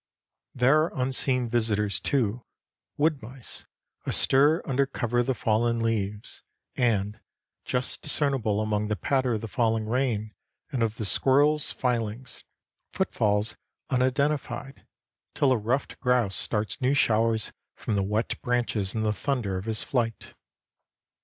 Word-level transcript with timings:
There 0.55 0.81
are 0.81 0.91
unseen 0.99 1.47
visitors, 1.47 1.99
too: 1.99 2.43
wood 2.97 3.21
mice, 3.21 3.67
astir 4.03 4.63
under 4.65 4.87
cover 4.87 5.19
of 5.19 5.27
the 5.27 5.35
fallen 5.35 5.77
leaves, 5.79 6.41
and, 6.75 7.19
just 7.65 8.01
discernible 8.01 8.61
among 8.61 8.87
the 8.87 8.95
patter 8.95 9.33
of 9.33 9.41
the 9.41 9.47
falling 9.47 9.85
rain 9.85 10.33
and 10.71 10.81
of 10.81 10.95
the 10.95 11.05
squirrels' 11.05 11.71
filings, 11.71 12.43
footfalls 12.91 13.57
unidentified, 13.91 14.87
till 15.35 15.51
a 15.51 15.57
ruffed 15.59 15.99
grouse 15.99 16.35
starts 16.35 16.81
new 16.81 16.95
showers 16.95 17.51
from 17.75 17.93
the 17.93 18.01
wet 18.01 18.41
branches 18.41 18.95
in 18.95 19.03
the 19.03 19.13
thunder 19.13 19.55
of 19.59 19.65
his 19.65 19.83
flight. 19.83 20.33